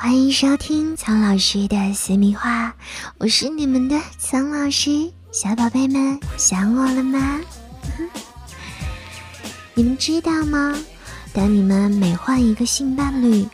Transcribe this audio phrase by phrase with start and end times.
[0.00, 2.72] 欢迎收听苍老师的私密话，
[3.18, 7.40] 我是你们的苍老师，小宝贝们想我了吗？
[9.74, 10.78] 你们知道吗？
[11.32, 13.44] 当你们每换一个性伴侣，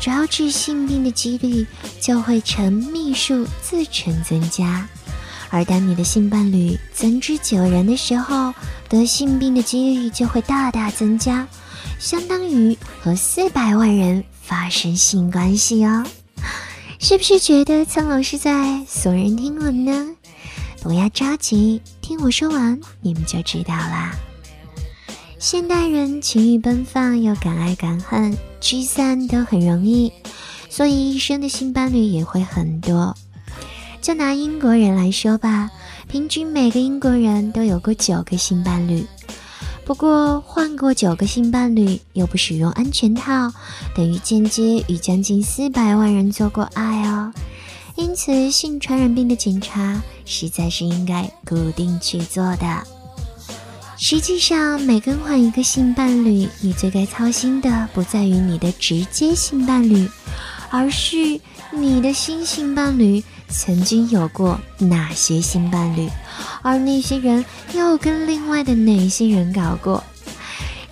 [0.00, 1.66] 招致性病的几率
[2.00, 4.86] 就会呈秘数自成增加；
[5.50, 8.54] 而当你的性伴侣增至九人的时候，
[8.88, 11.46] 得性病的几率就会大大增加，
[11.98, 14.24] 相当于和四百万人。
[14.42, 16.04] 发生性关系哦，
[16.98, 20.08] 是不是觉得苍老师在耸人听闻呢？
[20.82, 24.12] 不要着急，听我说完，你们就知道啦。
[25.38, 30.12] 现代人情欲奔放又敢爱敢恨，聚散都很容易，
[30.68, 33.16] 所以一生的性伴侣也会很多。
[34.00, 35.70] 就拿英国人来说吧，
[36.08, 39.06] 平均每个英国人都有过九个性伴侣。
[39.92, 43.52] 不过换过九个性伴侣又不使用安全套，
[43.94, 47.30] 等于间接与将近四百万人做过爱哦。
[47.96, 52.82] 因此，性传染病的检查实在是应该固定去做的。
[53.98, 60.08] 实际上，每更换一个性伴侣，你最该操心的不在于你的直接性伴侣，
[60.70, 61.38] 而是
[61.70, 66.08] 你的新性伴侣曾经有过哪些性伴侣。
[66.62, 67.44] 而那些人
[67.74, 70.02] 又跟另外的哪些人搞过？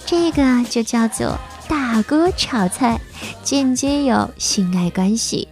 [0.07, 3.01] 这个就叫做大锅炒菜，
[3.43, 5.49] 间接有性爱关系。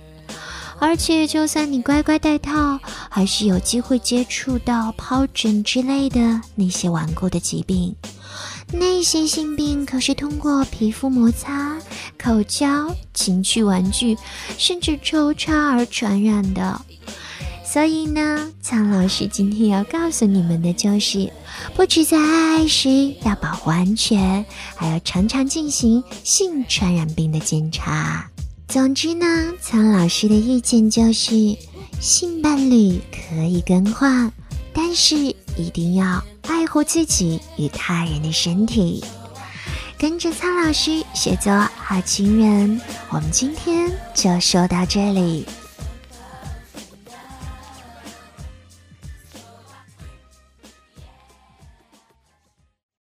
[0.81, 2.79] 而且，就算你乖乖戴套，
[3.11, 7.97] 还是有机会接触到疱疹之类的那些顽固的疾病。
[8.73, 11.79] 那些性病可是通过皮肤摩擦、
[12.19, 14.17] 口交、情趣玩具，
[14.59, 16.81] 甚至抽插而传染的。
[17.65, 21.31] 所以呢，苍老师今天要告诉你们的就是，
[21.75, 28.29] 不止在爱爱时要保护安全，还要常常进行性传染病的检查。
[28.69, 31.57] 总之呢，苍老师的意见就是，
[32.01, 34.33] 性伴侣可以更换，
[34.73, 35.17] 但是
[35.57, 39.05] 一定要爱护自己与他人的身体。
[39.99, 45.47] 跟着苍老师学做好情人，我们今天就说到这里。